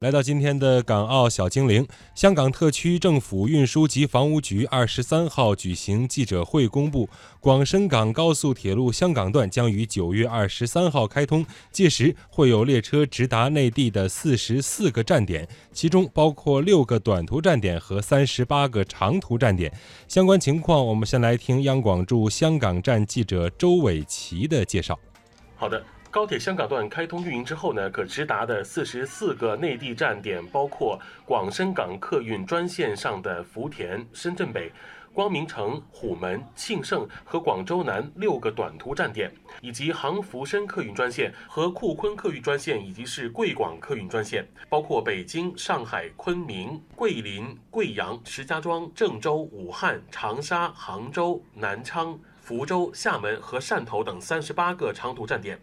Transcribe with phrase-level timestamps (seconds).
[0.00, 7.06] 来到今天的港澳小精灵，香港特区政府运输及房屋局二十三号举行记者会，公布
[7.38, 19.70] 广深港高速铁路香港段将于九月二十三号开通，届时会有列车直达内地的四十四个站点，其中包括六个短途站点和三十八个长途站点。
[20.08, 24.98] 相关情况，我们先来听央广驻香港站记者周伟奇的介绍。
[25.56, 25.84] 好的。
[26.10, 34.72] 高铁香港段开通运营之后呢，可直达的四十四个内地站点，包括广深港客运专线上的福田、深圳北、
[35.12, 55.56] 光明城、虎门、庆盛和广州南六个短途站点，以及杭福深客运专线和库昆客运专线，以及是贵广客运专线，包括北京、上海、昆明、桂林、贵阳、石家庄、郑州、武汉、长沙、杭州、南昌、福州、厦门和汕头等三十八个长途站点。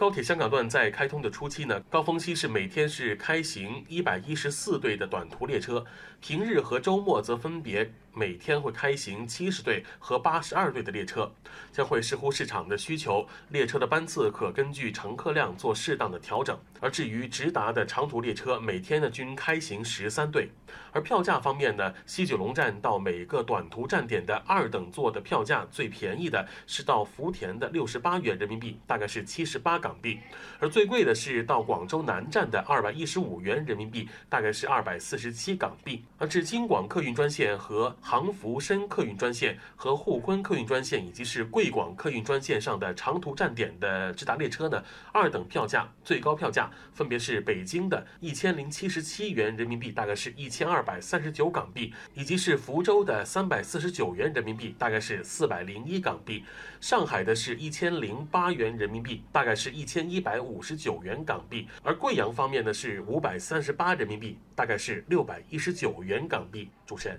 [0.00, 5.84] 高铁香港段在开通的初期呢，高峰期是每天是开行一百一十四对的短途列车，
[6.22, 7.92] 平日和周末则分别。
[8.12, 11.30] 每天会开行七十对和八十二对的列车，
[11.70, 16.58] 将会视乎市场的需求，列车的班次可根据乘客量做适当的调整。
[16.80, 20.48] 而至于直达的长途列车，每天呢均开行十三对。
[20.90, 30.18] 而票价方面呢，西九龙站到每个短途站点的二等座的票价最便宜的是到福田的六十八元人民币，大概是七十八港港币；
[30.60, 36.04] 而最贵的是到广州南站的二百一十五元人民币，大概是二百四十七港币。
[36.16, 44.80] 而至京广客运专线和杭福深客运专线和沪昆客运专线，以及是贵广客运专线上的长途站点的直达列车呢，
[45.12, 56.44] 二等票价最高票价分别是北京的一千零七十七元人民币，大概是一千二百三十九港币，以及是福州的三百四十九元人民币，大概是四百零一港币；
[56.80, 66.68] 上海的是一千零八元人民币，大概是一千一百五十九元港币；而贵阳方面呢是五百三十八人民币，大概是六百一十九元港币。
[66.84, 67.18] 主持人。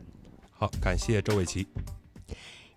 [0.51, 1.67] 好，感谢周伟奇。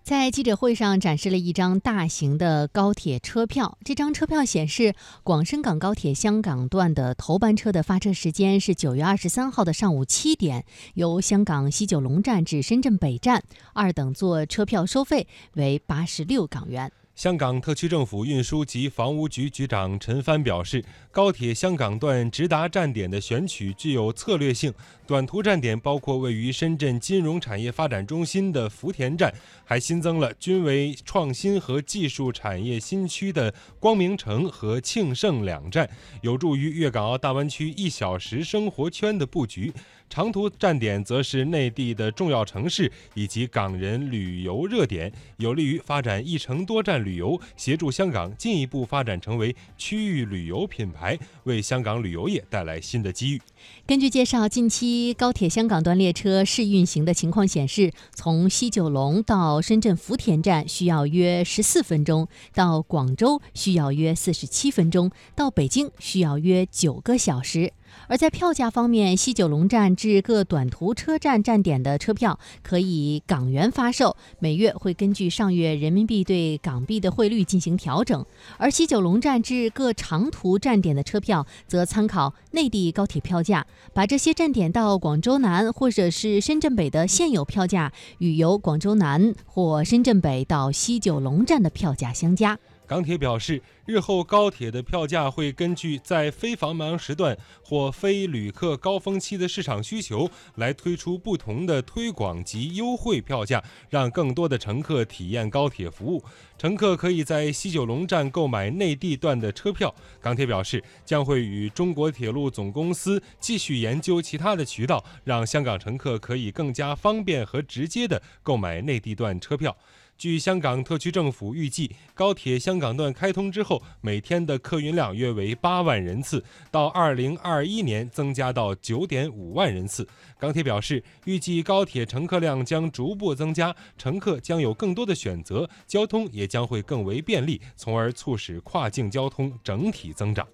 [0.01, 10.65] 在记者会上展示了一张大型的高铁车票，这张车票显示，广深港高铁香港段的头班车的发车时间是九月二十三号的上午七点，
[10.95, 16.91] 由香港西九龙站至深圳北站，二等座车票收费为八十六港元。
[17.15, 24.73] 香港特区政府运输及房屋局局长陈帆表示，高铁香港段直达站点的选取具有策略性。
[25.07, 29.33] 短途站点包括位于深圳金融产业发展中心的福田站，
[29.63, 35.89] 还新增了均为创新和技术产业新区的光明城和庆盛两站，
[36.21, 39.71] 有助于粤港澳大湾区一小时生活圈的布局。
[40.09, 53.41] 长途站点则是内地的重要城市以及港人旅游热点，有利于发展一城多站旅游，协助香港进一步发展成为区域旅游品牌，为香港旅游业带来新的机遇。
[53.85, 67.73] 根据介绍，近期高铁香港段列车试运行的情况显示，从西九龙到深圳福田站需要约十四分钟，到广州需要约四十七分钟，到北京需要约九个小时。
[68.07, 78.23] 而在票价方面，西九龙站至各短途车站站点的车票可以港元发售，每月会根据上月人民币对港币的汇率进行调整；
[78.57, 92.59] 而西九龙站至各长途站点的车票则参考内地高铁票价，把这些站点到广州南或者是深圳北的现有票价与由广州南或深圳北到西九龙站的票价相加。
[92.87, 106.23] 港铁表示，日后高铁的票价会根据在非繁忙时段或非旅客高峰期的市场需求，来推出不同的推广及优惠票价，让更多的乘客体验高铁服务。
[106.57, 109.93] 乘客可以在西九龙站购买内地段的车票。
[110.21, 119.75] 港铁表示，将会与中国铁路总公司继续研究其他的渠道，让香港乘客可以更加方便和直接的购买内地段车票。
[120.17, 130.07] 据香港特区政府预计，高铁香港段开通之后，每天的客运量约为八万人次，到二零二一年增加到九点五万人次。
[130.39, 140.47] 港铁表示，预计高铁乘客量将逐步增加，乘客将有更多的选择，交通也将会更为便利，从而促使跨境交通整体增长。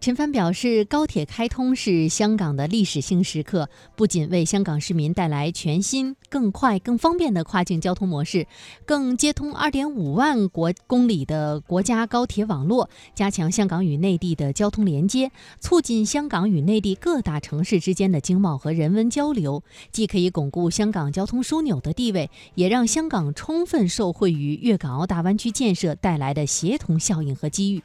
[0.00, 8.46] 陈帆表示，高铁开通是香港的历史性时刻，不仅为香港市民带来全新、更快、更方便的跨境交通模式，
[8.84, 27.82] 更接通2.5万国公里的国家高铁网络，加强香港与内地的交通连接，促进香港与内地各大城市之间的经贸和人文交流，既可以巩固香港交通枢纽的地位，也让香港充分受惠于粤港澳大湾区建设带来的协同效应和机遇。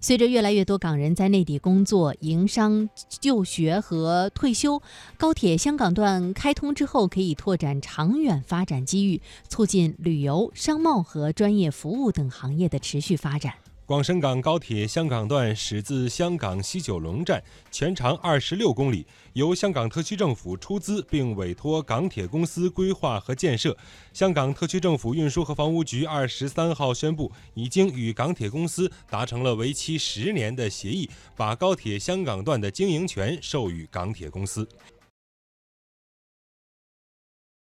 [0.00, 2.88] 随着越来越多港人在内地工作、营商、
[3.20, 4.80] 就学和退休，
[5.16, 13.54] 高铁香港段开通之后，可以拓展长远发展机遇，促进旅游、商贸和专业服务等行业的持续发展。
[13.88, 23.74] 广深港高铁香港段始自香港西九龙站，全长二十六公里，由香港特区政府出资并委托港铁公司规划和建设。
[24.12, 34.68] 香港特区政府运输和房屋局二十三号宣布，已经与港铁公司达成了为期十年的协议，把高铁香港段的经营权授予港铁公司。